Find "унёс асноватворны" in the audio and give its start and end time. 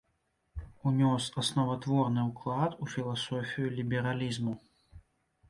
0.91-2.23